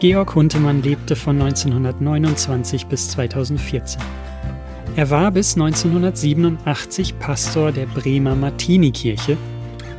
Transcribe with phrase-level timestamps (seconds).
[0.00, 4.00] Georg Huntemann lebte von 1929 bis 2014.
[4.96, 9.36] Er war bis 1987 Pastor der Bremer Martinikirche,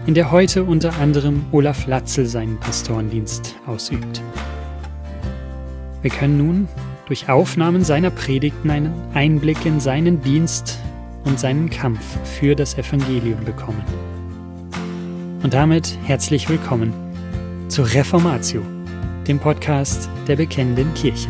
[0.07, 4.23] in der heute unter anderem Olaf Latzel seinen Pastorendienst ausübt.
[6.01, 6.67] Wir können nun
[7.05, 10.79] durch Aufnahmen seiner Predigten einen Einblick in seinen Dienst
[11.25, 13.83] und seinen Kampf für das Evangelium bekommen.
[15.43, 16.91] Und damit herzlich willkommen
[17.67, 18.63] zur Reformatio,
[19.27, 21.29] dem Podcast der Bekennenden Kirche.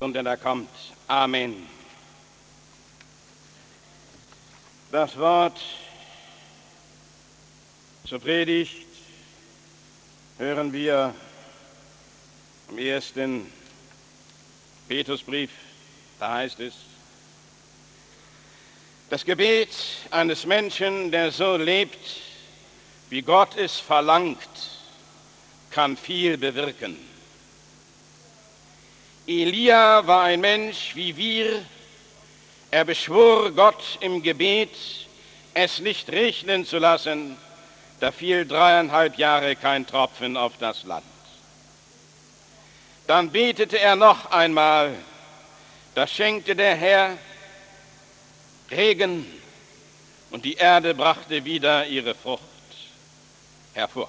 [0.00, 0.70] Und der da kommt.
[1.06, 1.66] Amen.
[4.90, 5.60] Das Wort
[8.06, 8.86] zur Predigt
[10.38, 11.14] hören wir
[12.70, 13.52] im ersten
[14.88, 15.50] Petrusbrief.
[16.18, 16.74] Da heißt es,
[19.10, 19.70] das Gebet
[20.10, 22.20] eines Menschen, der so lebt,
[23.10, 24.38] wie Gott es verlangt,
[25.70, 27.07] kann viel bewirken.
[29.28, 31.62] Elia war ein Mensch wie wir.
[32.70, 34.74] Er beschwor Gott im Gebet,
[35.52, 37.36] es nicht regnen zu lassen.
[38.00, 41.04] Da fiel dreieinhalb Jahre kein Tropfen auf das Land.
[43.06, 44.94] Dann betete er noch einmal,
[45.94, 47.18] da schenkte der Herr
[48.70, 49.26] Regen
[50.30, 52.42] und die Erde brachte wieder ihre Frucht
[53.74, 54.08] hervor.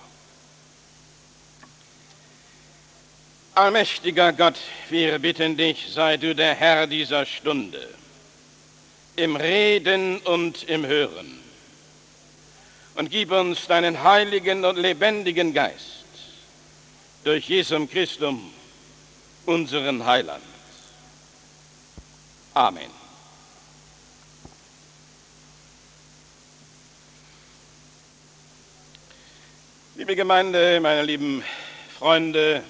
[3.59, 4.56] Allmächtiger Gott,
[4.90, 7.90] wir bitten dich, sei du der Herr dieser Stunde,
[9.18, 11.38] im Reden und im Hören.
[12.96, 16.06] Und gib uns deinen heiligen und lebendigen Geist
[17.25, 18.53] durch Jesum Christum,
[19.46, 20.42] unseren Heiland.
[22.53, 22.90] Amen.
[29.96, 31.44] Liebe Gemeinde, meine lieben
[31.98, 32.64] Freunde,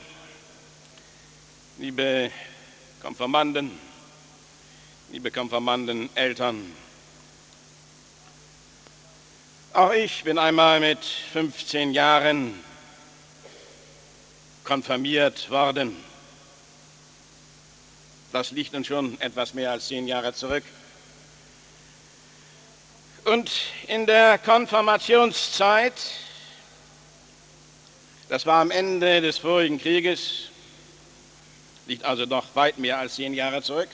[1.80, 2.30] liebe
[3.02, 3.72] Konfirmanden,
[5.14, 6.76] liebe Konfirmanden, Eltern.
[9.72, 12.62] Auch ich bin einmal mit 15 Jahren
[14.66, 15.96] konfirmiert worden.
[18.34, 20.66] Das liegt nun schon etwas mehr als zehn Jahre zurück.
[23.24, 23.50] Und
[23.88, 25.94] in der Konfirmationszeit,
[28.28, 30.50] das war am Ende des vorigen Krieges,
[31.90, 33.90] liegt also noch weit mehr als zehn Jahre zurück,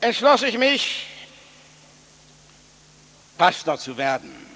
[0.00, 1.06] entschloss ich mich,
[3.38, 4.46] Pastor zu werden.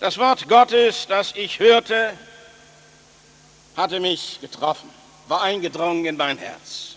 [0.00, 2.12] Das Wort Gottes, das ich hörte,
[3.76, 4.90] hatte mich getroffen,
[5.28, 6.96] war eingedrungen in mein Herz.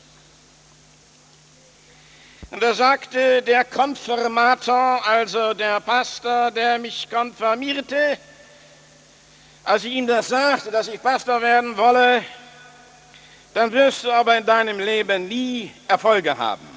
[2.50, 8.18] Und da sagte der Konfirmator, also der Pastor, der mich konfirmierte,
[9.63, 12.23] als ich ihm das sagte, dass ich Pastor werden wolle,
[13.53, 16.67] dann wirst du aber in deinem Leben nie Erfolge haben.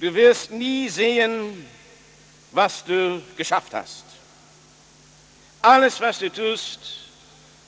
[0.00, 1.66] Du wirst nie sehen,
[2.52, 4.04] was du geschafft hast.
[5.62, 6.80] Alles, was du tust,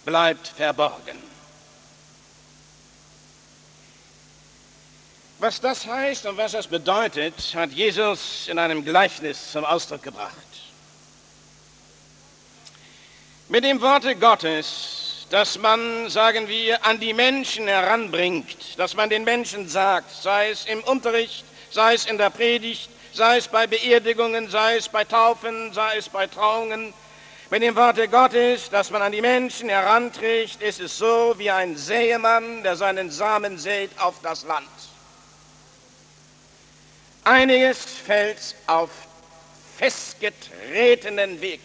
[0.04, 1.18] bleibt verborgen.
[5.38, 10.51] Was das heißt und was das bedeutet, hat Jesus in einem Gleichnis zum Ausdruck gebracht.
[13.52, 19.24] Mit dem Worte Gottes, das man, sagen wir, an die Menschen heranbringt, dass man den
[19.24, 24.48] Menschen sagt, sei es im Unterricht, sei es in der Predigt, sei es bei Beerdigungen,
[24.48, 26.94] sei es bei Taufen, sei es bei Trauungen,
[27.50, 31.76] mit dem Worte Gottes, das man an die Menschen heranträgt, ist es so wie ein
[31.76, 34.66] Säemann, der seinen Samen sät auf das Land.
[37.24, 38.88] Einiges fällt auf
[39.76, 41.60] festgetretenen Weg.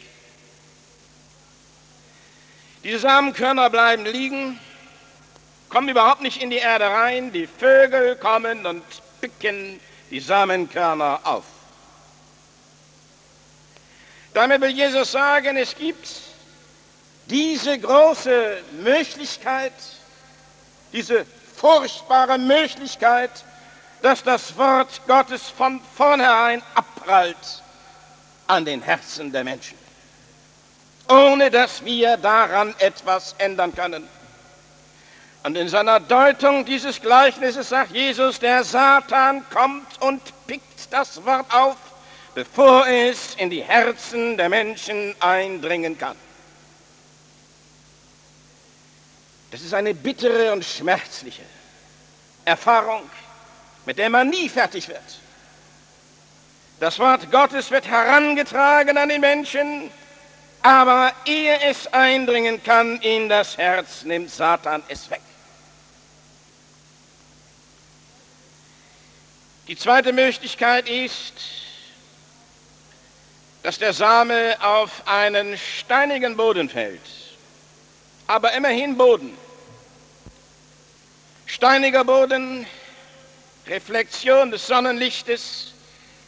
[2.87, 4.57] Diese Samenkörner bleiben liegen,
[5.67, 7.33] kommen überhaupt nicht in die Erde rein.
[7.33, 8.81] Die Vögel kommen und
[9.19, 11.43] picken die Samenkörner auf.
[14.33, 16.07] Damit will Jesus sagen, es gibt
[17.25, 19.73] diese große Möglichkeit,
[20.93, 21.25] diese
[21.57, 23.31] furchtbare Möglichkeit,
[24.01, 27.35] dass das Wort Gottes von vornherein abprallt
[28.47, 29.77] an den Herzen der Menschen,
[31.09, 34.07] ohne dass wir daran etwas ändern können.
[35.43, 41.45] Und in seiner Deutung dieses Gleichnisses sagt Jesus, der Satan kommt und pickt das Wort
[41.53, 41.77] auf,
[42.35, 46.17] bevor es in die Herzen der Menschen eindringen kann.
[49.51, 51.43] Das ist eine bittere und schmerzliche
[52.43, 53.09] Erfahrung,
[53.85, 55.19] mit der man nie fertig wird.
[56.79, 59.89] Das Wort Gottes wird herangetragen an die Menschen,
[60.67, 65.21] aber ehe es eindringen kann in das Herz, nimmt Satan es weg.
[69.69, 71.35] Die zweite Möglichkeit ist,
[73.63, 76.99] dass der Same auf einen steinigen Boden fällt,
[78.27, 79.37] aber immerhin Boden.
[81.45, 82.67] Steiniger Boden,
[83.67, 85.71] Reflexion des Sonnenlichtes,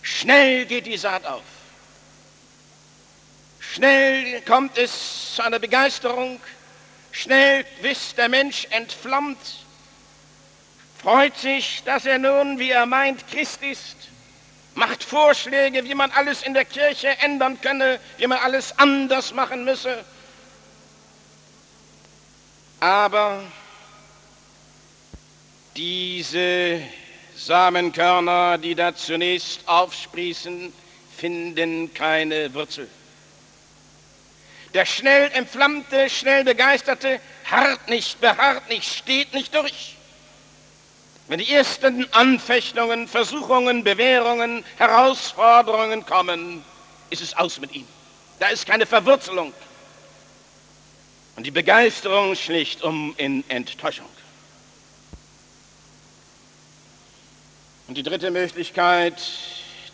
[0.01, 1.43] schnell geht die Saat auf.
[3.73, 6.39] Schnell kommt es zu einer Begeisterung,
[7.11, 9.37] schnell ist der Mensch entflammt,
[10.99, 13.95] freut sich, dass er nun, wie er meint, Christ ist,
[14.73, 19.65] macht Vorschläge, wie man alles in der Kirche ändern könne, wie man alles anders machen
[19.65, 20.03] müsse.
[22.79, 23.43] Aber
[25.75, 26.81] diese
[27.35, 30.73] Samenkörner, die da zunächst aufsprießen,
[31.15, 32.89] finden keine Wurzel.
[34.73, 39.95] Der schnell entflammte, schnell begeisterte harrt nicht, beharrt nicht, steht nicht durch.
[41.27, 46.63] Wenn die ersten Anfechtungen, Versuchungen, Bewährungen, Herausforderungen kommen,
[47.09, 47.87] ist es aus mit ihm.
[48.39, 49.53] Da ist keine Verwurzelung.
[51.35, 54.09] Und die Begeisterung schlicht um in Enttäuschung.
[57.87, 59.21] Und die dritte Möglichkeit,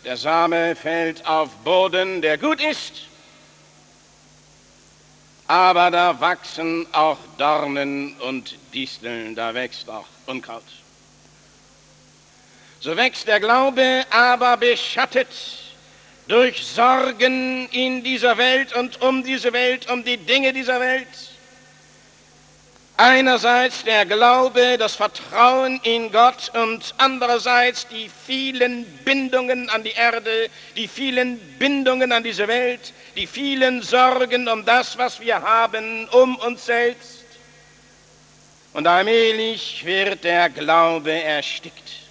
[0.04, 3.02] der Same fällt auf Boden, der gut ist,
[5.48, 10.64] aber da wachsen auch Dornen und Disteln, da wächst auch Unkraut.
[12.80, 15.28] So wächst der Glaube aber beschattet
[16.28, 21.06] durch Sorgen in dieser Welt und um diese Welt, um die Dinge dieser Welt.
[22.98, 30.48] Einerseits der Glaube, das Vertrauen in Gott und andererseits die vielen Bindungen an die Erde,
[30.76, 36.36] die vielen Bindungen an diese Welt, die vielen Sorgen um das, was wir haben, um
[36.36, 37.24] uns selbst.
[38.72, 42.06] Und allmählich wird der Glaube erstickt.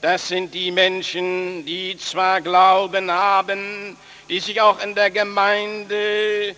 [0.00, 3.96] Das sind die Menschen, die zwar Glauben haben,
[4.28, 6.54] die sich auch in der Gemeinde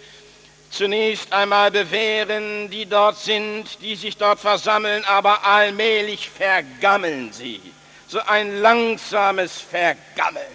[0.70, 7.60] zunächst einmal bewähren, die dort sind, die sich dort versammeln, aber allmählich vergammeln sie.
[8.06, 10.46] So ein langsames Vergammeln,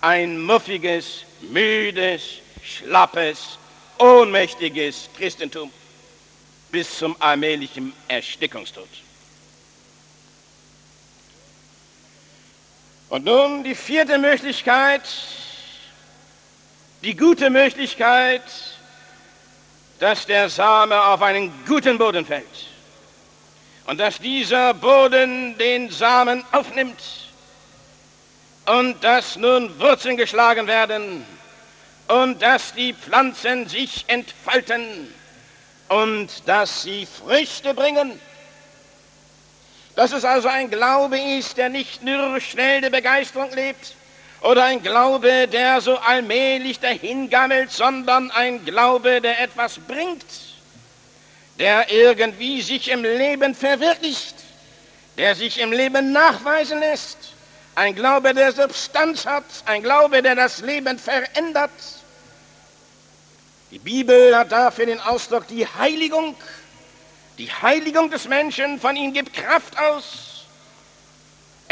[0.00, 2.22] ein muffiges, müdes,
[2.62, 3.58] schlappes,
[3.98, 5.72] ohnmächtiges Christentum
[6.70, 8.88] bis zum allmählichen Erstickungstod.
[13.08, 15.02] Und nun die vierte Möglichkeit,
[17.02, 18.42] die gute Möglichkeit,
[20.02, 22.66] dass der Same auf einen guten Boden fällt.
[23.86, 27.00] Und dass dieser Boden den Samen aufnimmt.
[28.66, 31.24] Und dass nun Wurzeln geschlagen werden.
[32.08, 35.06] Und dass die Pflanzen sich entfalten.
[35.88, 38.20] Und dass sie Früchte bringen.
[39.94, 43.94] Dass es also ein Glaube ist, der nicht nur schnell der Begeisterung lebt,
[44.42, 50.26] oder ein Glaube, der so allmählich dahingammelt, sondern ein Glaube, der etwas bringt,
[51.58, 54.34] der irgendwie sich im Leben verwirklicht,
[55.16, 57.18] der sich im Leben nachweisen lässt.
[57.74, 61.70] Ein Glaube, der Substanz hat, ein Glaube, der das Leben verändert.
[63.70, 66.34] Die Bibel hat dafür den Ausdruck die Heiligung.
[67.38, 70.31] Die Heiligung des Menschen von ihm gibt Kraft aus.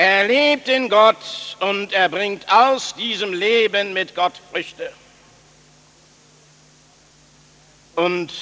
[0.00, 4.90] Er lebt in Gott und er bringt aus diesem Leben mit Gott Früchte.
[7.96, 8.32] Und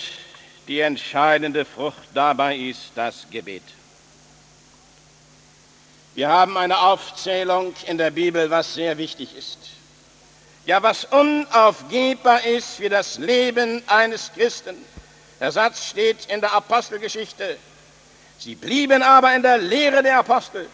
[0.68, 3.64] die entscheidende Frucht dabei ist das Gebet.
[6.14, 9.58] Wir haben eine Aufzählung in der Bibel, was sehr wichtig ist.
[10.64, 14.76] Ja, was unaufgebbar ist für das Leben eines Christen.
[15.40, 17.56] Der Satz steht in der Apostelgeschichte.
[18.38, 20.68] Sie blieben aber in der Lehre der Apostel,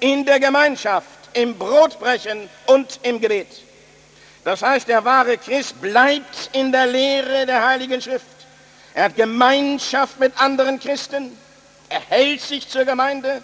[0.00, 3.48] in der Gemeinschaft, im Brotbrechen und im Gebet.
[4.44, 8.26] Das heißt, der wahre Christ bleibt in der Lehre der Heiligen Schrift.
[8.94, 11.36] Er hat Gemeinschaft mit anderen Christen.
[11.88, 13.42] er hält sich zur Gemeinde,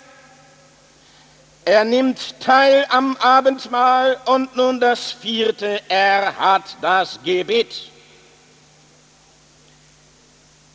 [1.66, 7.90] er nimmt teil am Abendmahl und nun das vierte, er hat das Gebet.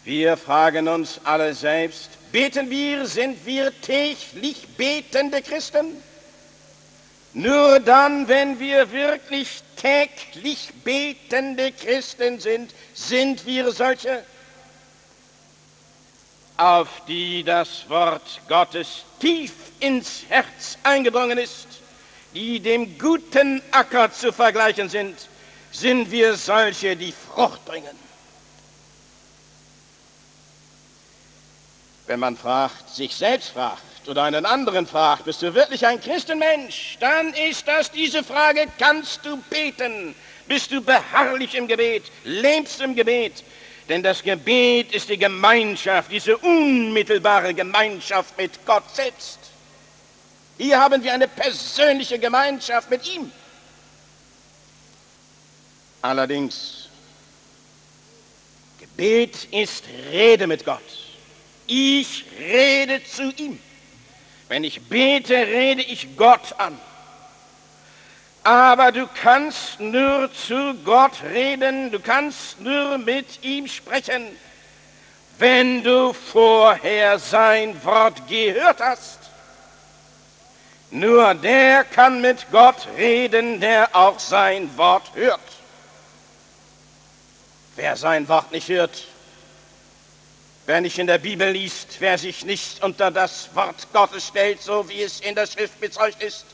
[0.05, 6.01] Wir fragen uns alle selbst, beten wir, sind wir täglich betende Christen?
[7.33, 14.23] Nur dann, wenn wir wirklich täglich betende Christen sind, sind wir solche,
[16.57, 21.67] auf die das Wort Gottes tief ins Herz eingedrungen ist,
[22.33, 25.15] die dem guten Acker zu vergleichen sind,
[25.71, 28.08] sind wir solche, die Frucht bringen.
[32.09, 36.97] Wenn man fragt, sich selbst fragt oder einen anderen fragt, bist du wirklich ein Christenmensch,
[36.99, 40.15] dann ist das diese Frage, kannst du beten?
[40.47, 42.05] Bist du beharrlich im Gebet?
[42.23, 43.43] Lebst im Gebet?
[43.87, 49.37] Denn das Gebet ist die Gemeinschaft, diese unmittelbare Gemeinschaft mit Gott selbst.
[50.57, 53.31] Hier haben wir eine persönliche Gemeinschaft mit ihm.
[56.01, 56.89] Allerdings,
[58.79, 61.08] Gebet ist Rede mit Gott.
[61.71, 63.59] Ich rede zu ihm.
[64.47, 66.75] Wenn ich bete, rede ich Gott an.
[68.43, 74.25] Aber du kannst nur zu Gott reden, du kannst nur mit ihm sprechen,
[75.37, 79.19] wenn du vorher sein Wort gehört hast.
[80.89, 85.39] Nur der kann mit Gott reden, der auch sein Wort hört.
[87.75, 89.05] Wer sein Wort nicht hört,
[90.69, 94.87] wer nicht in der Bibel liest, wer sich nicht unter das Wort Gottes stellt, so
[94.87, 96.45] wie es in der Schrift bezeugt ist,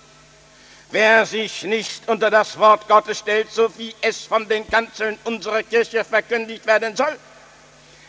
[0.92, 5.64] Wer sich nicht unter das Wort Gottes stellt, so wie es von den Kanzeln unserer
[5.64, 7.18] Kirche verkündigt werden soll,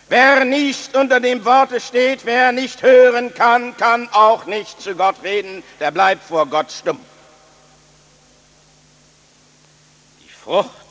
[0.08, 5.16] wer nicht unter dem Worte steht, wer nicht hören kann, kann auch nicht zu Gott
[5.24, 7.00] reden, der bleibt vor Gott stumm.
[10.22, 10.85] Die Frucht,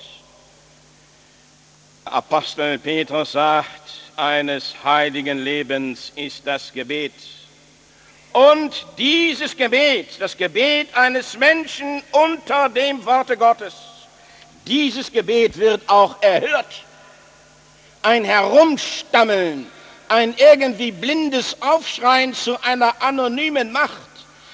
[2.06, 3.68] Apostel Petrus sagt,
[4.16, 7.14] eines heiligen Lebens ist das Gebet.
[8.32, 13.74] Und dieses Gebet, das Gebet eines Menschen unter dem Worte Gottes,
[14.68, 16.84] dieses Gebet wird auch erhört.
[18.04, 19.66] Ein Herumstammeln,
[20.08, 23.92] ein irgendwie blindes Aufschreien zu einer anonymen Macht,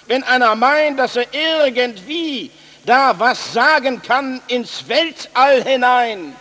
[0.08, 2.50] wenn einer meint, dass er irgendwie
[2.86, 6.36] da was sagen kann ins Weltall hinein,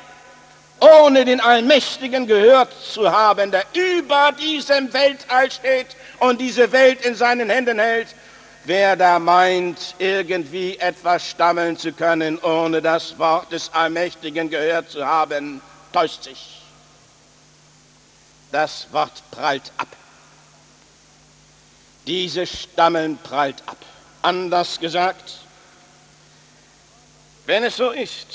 [0.80, 7.14] ohne den Allmächtigen gehört zu haben, der über diesem Weltall steht und diese Welt in
[7.14, 8.08] seinen Händen hält.
[8.64, 15.04] Wer da meint, irgendwie etwas stammeln zu können, ohne das Wort des Allmächtigen gehört zu
[15.04, 16.60] haben, täuscht sich.
[18.52, 19.88] Das Wort prallt ab.
[22.06, 23.78] Dieses Stammeln prallt ab.
[24.22, 25.38] Anders gesagt,
[27.46, 28.26] wenn es so ist,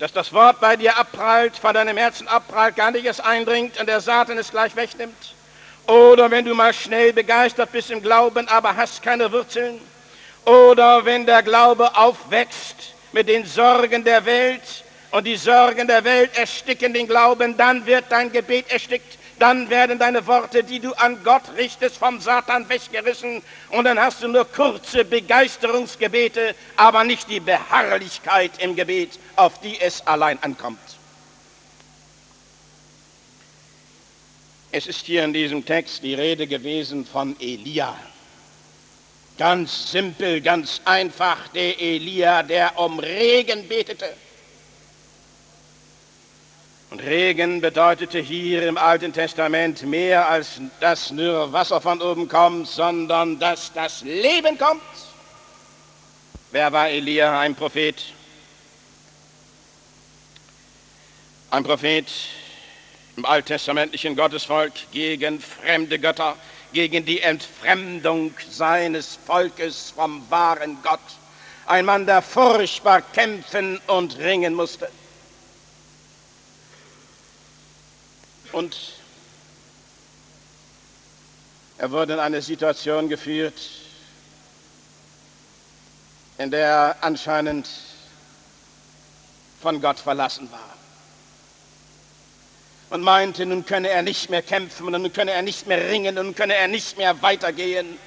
[0.00, 3.86] dass das Wort bei dir abprallt, von deinem Herzen abprallt, gar nicht es eindringt und
[3.86, 5.34] der Satan es gleich wegnimmt.
[5.86, 9.78] Oder wenn du mal schnell begeistert bist im Glauben, aber hast keine Wurzeln.
[10.46, 14.62] Oder wenn der Glaube aufwächst mit den Sorgen der Welt
[15.10, 19.98] und die Sorgen der Welt ersticken den Glauben, dann wird dein Gebet erstickt dann werden
[19.98, 24.44] deine Worte, die du an Gott richtest, vom Satan weggerissen und dann hast du nur
[24.44, 30.78] kurze Begeisterungsgebete, aber nicht die Beharrlichkeit im Gebet, auf die es allein ankommt.
[34.72, 37.98] Es ist hier in diesem Text die Rede gewesen von Elia.
[39.38, 44.12] Ganz simpel, ganz einfach, der Elia, der um Regen betete.
[46.90, 52.66] Und Regen bedeutete hier im Alten Testament mehr als dass nur Wasser von oben kommt,
[52.66, 54.82] sondern dass das Leben kommt.
[56.50, 57.38] Wer war Elia?
[57.38, 58.02] Ein Prophet.
[61.52, 62.06] Ein Prophet
[63.16, 66.36] im alttestamentlichen Gottesvolk gegen fremde Götter,
[66.72, 70.98] gegen die Entfremdung seines Volkes vom wahren Gott.
[71.66, 74.88] Ein Mann, der furchtbar kämpfen und ringen musste.
[78.52, 78.76] Und
[81.78, 83.60] er wurde in eine Situation geführt,
[86.38, 87.68] in der er anscheinend
[89.60, 90.74] von Gott verlassen war.
[92.90, 96.18] Und meinte, nun könne er nicht mehr kämpfen und nun könne er nicht mehr ringen
[96.18, 97.98] und nun könne er nicht mehr weitergehen.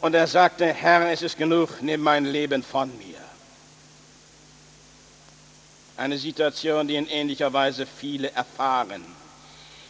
[0.00, 3.25] Und er sagte, Herr, es ist genug, nimm mein Leben von mir.
[5.96, 9.02] Eine Situation, die in ähnlicher Weise viele erfahren.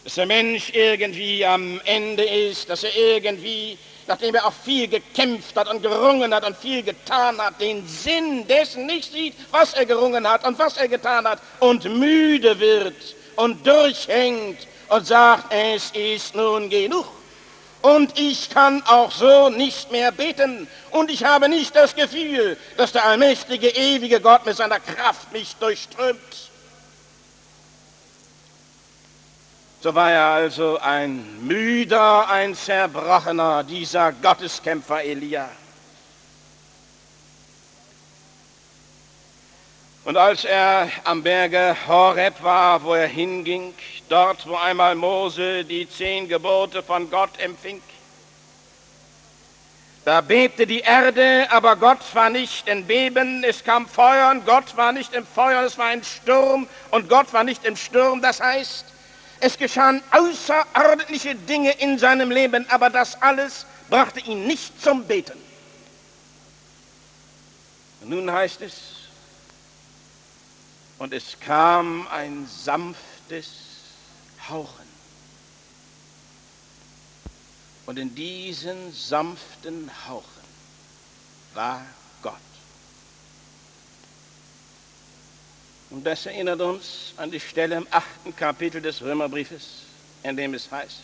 [0.07, 5.53] dass der Mensch irgendwie am Ende ist, dass er irgendwie, nachdem er auch viel gekämpft
[5.57, 9.85] hat und gerungen hat und viel getan hat, den Sinn dessen nicht sieht, was er
[9.85, 12.95] gerungen hat und was er getan hat und müde wird
[13.35, 17.16] und durchhängt und sagt, es ist nun genug.
[17.81, 20.67] Und ich kann auch so nicht mehr beten.
[20.91, 25.55] Und ich habe nicht das Gefühl, dass der allmächtige, ewige Gott mit seiner Kraft mich
[25.57, 26.19] durchströmt.
[29.81, 35.49] So war er also ein müder, ein zerbrochener, dieser Gotteskämpfer Elia.
[40.07, 43.73] Und als er am Berge Horeb war, wo er hinging,
[44.07, 47.81] dort, wo einmal Mose die zehn Gebote von Gott empfing,
[50.05, 53.43] da bebte die Erde, aber Gott war nicht in Beben.
[53.43, 55.63] Es kam Feuer und Gott war nicht im Feuer.
[55.63, 58.21] Es war ein Sturm und Gott war nicht im Sturm.
[58.21, 58.85] Das heißt,
[59.41, 65.37] es geschahen außerordentliche Dinge in seinem Leben, aber das alles brachte ihn nicht zum Beten.
[68.01, 68.96] Und nun heißt es,
[70.99, 73.49] und es kam ein sanftes
[74.49, 74.87] Hauchen.
[77.85, 80.25] Und in diesen sanften Hauchen
[81.53, 81.85] war
[82.21, 82.33] Gott.
[85.89, 89.83] Und das erinnert uns an die Stelle im achten Kapitel des Römerbriefes,
[90.23, 90.97] in dem es heißt,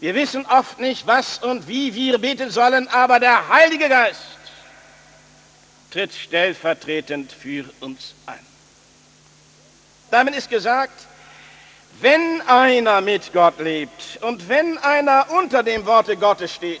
[0.00, 4.37] wir wissen oft nicht, was und wie wir beten sollen, aber der Heilige Geist
[5.90, 8.38] tritt stellvertretend für uns ein.
[10.10, 11.06] Damit ist gesagt,
[12.00, 16.80] wenn einer mit Gott lebt und wenn einer unter dem Worte Gottes steht,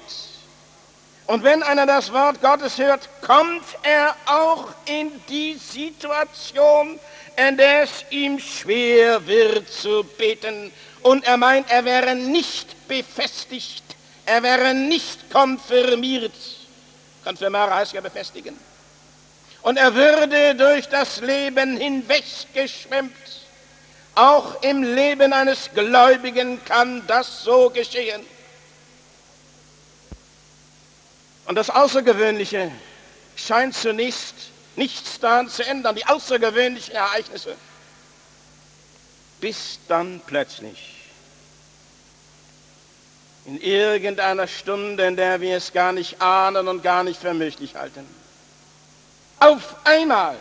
[1.28, 6.98] und wenn einer das Wort Gottes hört, kommt er auch in die Situation,
[7.36, 10.72] in der es ihm schwer wird zu beten.
[11.02, 13.84] Und er meint, er wäre nicht befestigt,
[14.24, 16.32] er wäre nicht konfirmiert.
[17.22, 18.58] Konfirmare heißt ja befestigen.
[19.62, 23.12] Und er würde durch das Leben hinweggeschwemmt.
[24.14, 28.24] Auch im Leben eines Gläubigen kann das so geschehen.
[31.46, 32.70] Und das Außergewöhnliche
[33.36, 34.34] scheint zunächst
[34.76, 37.56] nichts daran zu ändern, die außergewöhnlichen Ereignisse,
[39.40, 40.94] bis dann plötzlich
[43.46, 47.76] in irgendeiner Stunde, in der wir es gar nicht ahnen und gar nicht für möglich
[47.76, 48.06] halten,
[49.40, 50.36] auf einmal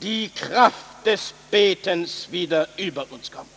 [0.00, 3.48] die Kraft des Betens wieder über uns kommt.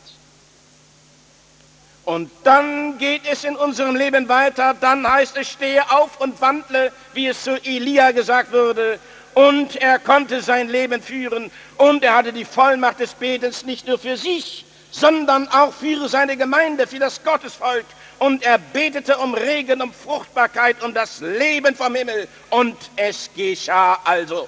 [2.05, 6.91] Und dann geht es in unserem Leben weiter, dann heißt es, stehe auf und wandle,
[7.13, 8.99] wie es zu Elia gesagt wurde.
[9.33, 13.97] Und er konnte sein Leben führen und er hatte die Vollmacht des Betens nicht nur
[13.97, 17.85] für sich, sondern auch für seine Gemeinde, für das Gottesvolk.
[18.19, 22.27] Und er betete um Regen, um Fruchtbarkeit, um das Leben vom Himmel.
[22.49, 24.47] Und es geschah also.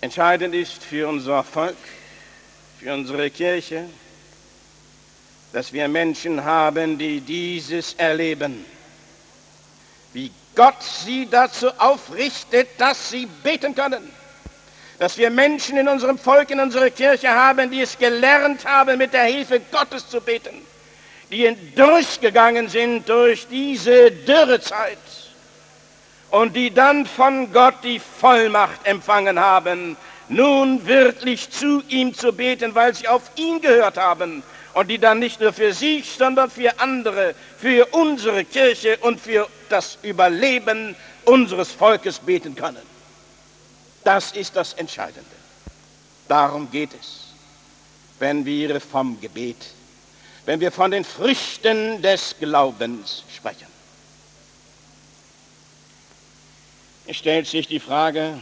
[0.00, 1.76] Entscheidend ist für unser Volk,
[2.78, 3.88] für unsere Kirche,
[5.52, 8.66] dass wir Menschen haben, die dieses erleben,
[10.12, 14.12] wie Gott sie dazu aufrichtet, dass sie beten können.
[14.98, 19.12] Dass wir Menschen in unserem Volk, in unserer Kirche haben, die es gelernt haben, mit
[19.12, 20.54] der Hilfe Gottes zu beten,
[21.30, 24.98] die durchgegangen sind durch diese Dürrezeit
[26.30, 29.96] und die dann von Gott die Vollmacht empfangen haben,
[30.28, 34.42] nun wirklich zu ihm zu beten, weil sie auf ihn gehört haben
[34.74, 39.48] und die dann nicht nur für sich, sondern für andere, für unsere Kirche und für
[39.68, 42.93] das Überleben unseres Volkes beten können.
[44.04, 45.24] Das ist das Entscheidende.
[46.28, 47.24] Darum geht es,
[48.18, 49.56] wenn wir vom Gebet,
[50.44, 53.66] wenn wir von den Früchten des Glaubens sprechen.
[57.06, 58.40] Es stellt sich die Frage,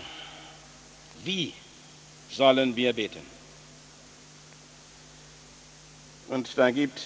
[1.25, 1.53] wie
[2.31, 3.23] sollen wir beten.
[6.29, 7.03] Und da gibt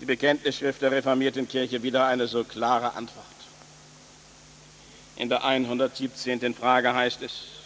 [0.00, 3.26] die Bekenntnisschrift der reformierten Kirche wieder eine so klare Antwort.
[5.16, 6.54] In der 117.
[6.54, 7.59] Frage heißt es,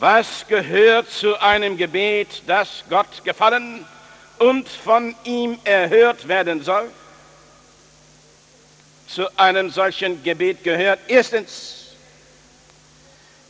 [0.00, 3.86] was gehört zu einem Gebet, das Gott gefallen
[4.38, 6.90] und von ihm erhört werden soll?
[9.06, 11.80] Zu einem solchen Gebet gehört erstens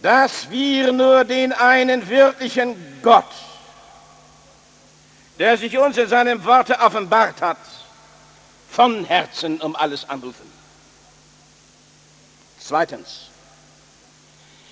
[0.02, 3.30] dass wir nur den einen wirklichen Gott,
[5.38, 7.58] der sich uns in seinem Worte offenbart hat,
[8.70, 10.50] von Herzen um alles anrufen.
[12.58, 13.29] Zweitens,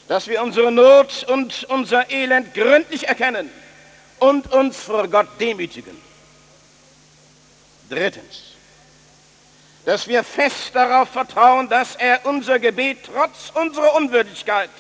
[0.08, 3.50] dass wir unsere Not und unser Elend gründlich erkennen
[4.18, 5.96] und uns vor Gott demütigen.
[7.90, 8.54] Drittens,
[9.84, 14.70] dass wir fest darauf vertrauen, dass er unser Gebet trotz unserer Unwürdigkeit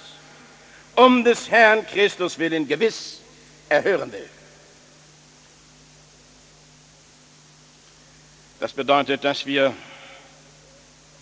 [0.96, 3.20] um des Herrn Christus willen gewiss
[3.68, 4.28] erhören will.
[8.60, 9.72] Das bedeutet, dass wir,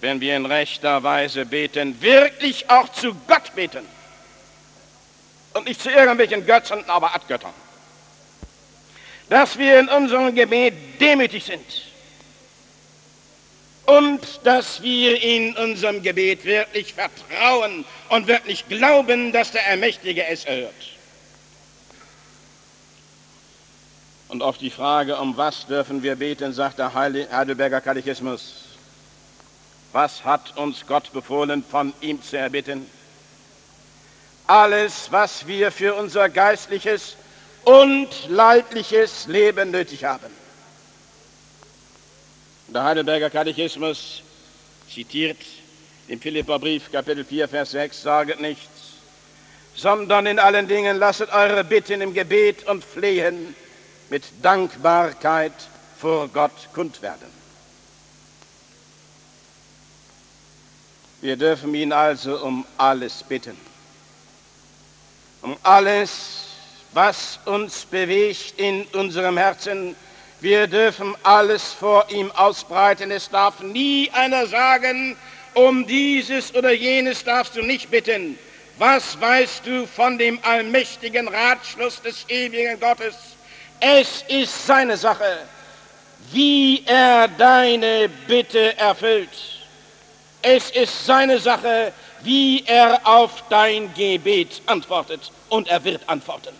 [0.01, 3.96] wenn wir in rechter Weise beten, wirklich auch zu Gott beten
[5.57, 7.53] und nicht zu irgendwelchen Götzen, aber Göttern.
[9.29, 11.65] Dass wir in unserem Gebet demütig sind
[13.87, 20.45] und dass wir in unserem Gebet wirklich vertrauen und wirklich glauben, dass der Ermächtige es
[20.45, 20.75] erhört.
[24.29, 28.65] Und auf die Frage, um was dürfen wir beten, sagt der Heidelberger Katechismus,
[29.93, 32.87] was hat uns Gott befohlen, von ihm zu erbitten?
[34.47, 37.17] Alles, was wir für unser geistliches
[37.65, 40.33] und leibliches Leben nötig haben.
[42.69, 44.23] Der Heidelberger Katechismus
[44.89, 45.39] zitiert
[46.09, 48.69] im Philipperbrief Kapitel 4, Vers 6, saget nichts,
[49.75, 53.55] sondern in allen Dingen lasset eure Bitten im Gebet und Flehen
[54.11, 55.53] mit Dankbarkeit
[55.99, 57.31] vor Gott kund werden.
[61.21, 63.57] Wir dürfen ihn also um alles bitten.
[65.47, 66.11] Um alles,
[66.93, 69.95] was uns bewegt in unserem Herzen,
[70.41, 73.13] wir dürfen alles vor ihm ausbreiten.
[73.13, 75.17] Es darf nie einer sagen,
[75.55, 78.37] um dieses oder jenes darfst du nicht bitten.
[78.79, 83.15] Was weißt du von dem allmächtigen Ratschluss des ewigen Gottes?
[83.79, 85.39] Es ist seine Sache,
[86.33, 89.31] wie er deine Bitte erfüllt.
[90.43, 92.06] Es ist seine Sache, wie
[92.67, 95.31] er auf dein Gebet antwortet.
[95.49, 96.55] Und er wird antworten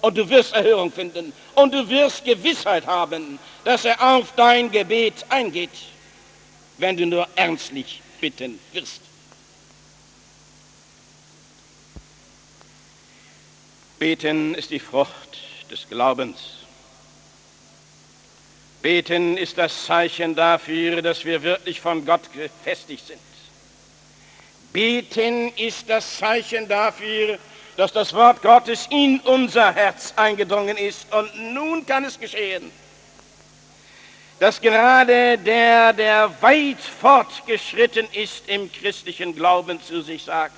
[0.00, 5.24] und du wirst Erhörung finden und du wirst Gewissheit haben, dass er auf dein Gebet
[5.28, 5.70] eingeht,
[6.78, 9.00] wenn du nur ernstlich bitten wirst.
[13.98, 15.38] Beten ist die Frucht
[15.70, 16.38] des Glaubens.
[18.80, 23.20] Beten ist das Zeichen dafür, dass wir wirklich von Gott gefestigt sind.
[24.72, 27.38] Beten ist das Zeichen dafür,
[27.76, 31.12] dass das Wort Gottes in unser Herz eingedrungen ist.
[31.12, 32.70] Und nun kann es geschehen,
[34.38, 40.54] dass gerade der, der weit fortgeschritten ist im christlichen Glauben, zu sich sagt,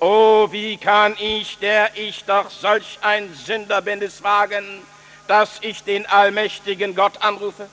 [0.00, 4.82] Oh, wie kann ich, der ich doch solch ein Sünder bin, es wagen,
[5.26, 7.68] dass ich den allmächtigen Gott anrufe?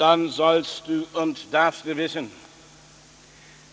[0.00, 2.32] Dann sollst du und darfst du wissen,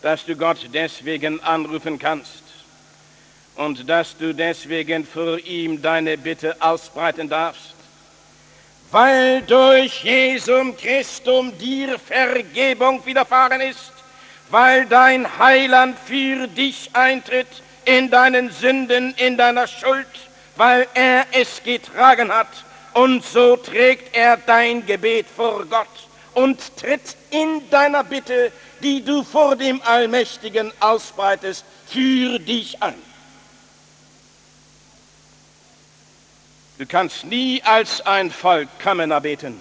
[0.02, 2.44] dass du Gott deswegen anrufen kannst
[3.56, 7.76] und dass du deswegen vor ihm deine Bitte ausbreiten darfst,
[8.92, 13.94] weil durch Jesum Christum dir Vergebung widerfahren ist,
[14.50, 17.48] weil dein Heiland für dich eintritt
[17.86, 20.08] in deinen Sünden, in deiner Schuld,
[20.58, 22.50] weil er es getragen hat
[22.96, 25.88] und so trägt er dein Gebet vor Gott
[26.34, 32.96] und tritt in deiner Bitte die du vor dem Allmächtigen ausbreitest, für dich an.
[36.78, 39.60] Du kannst nie als ein Vollkommener beten.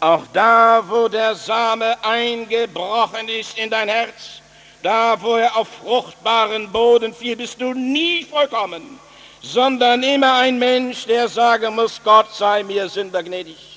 [0.00, 4.42] Auch da, wo der Same eingebrochen ist in dein Herz,
[4.82, 8.98] da, wo er auf fruchtbaren Boden fiel, bist du nie vollkommen,
[9.40, 13.71] sondern immer ein Mensch, der sagen muss, Gott sei mir Sünder gnädig.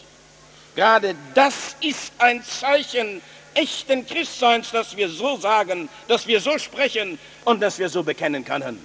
[0.76, 3.22] Gerade das ist ein Zeichen
[3.54, 8.44] echten Christseins, dass wir so sagen, dass wir so sprechen und dass wir so bekennen
[8.44, 8.84] können.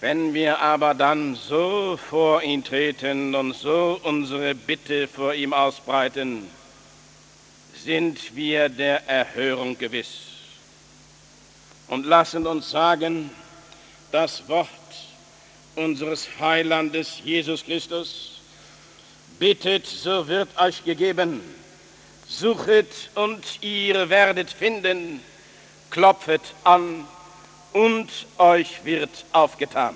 [0.00, 6.48] Wenn wir aber dann so vor ihn treten und so unsere Bitte vor ihm ausbreiten,
[7.84, 10.08] sind wir der Erhörung gewiss
[11.88, 13.30] und lassen uns sagen,
[14.12, 14.68] das Wort
[15.74, 18.37] unseres Heilandes Jesus Christus,
[19.38, 21.40] bittet, so wird euch gegeben
[22.28, 25.20] Suchet und ihr werdet finden,
[25.90, 27.06] klopfet an
[27.72, 29.94] und euch wird aufgetan.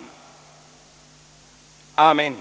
[1.95, 2.35] Amen.